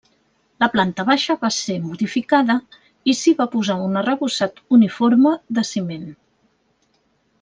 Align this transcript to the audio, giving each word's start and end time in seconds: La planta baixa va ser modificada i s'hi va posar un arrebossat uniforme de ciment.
La 0.61 0.67
planta 0.75 1.03
baixa 1.09 1.35
va 1.43 1.51
ser 1.57 1.75
modificada 1.83 2.55
i 3.13 3.17
s'hi 3.19 3.35
va 3.43 3.47
posar 3.57 3.77
un 3.89 4.01
arrebossat 4.01 4.59
uniforme 4.79 5.35
de 5.59 5.67
ciment. 5.75 6.09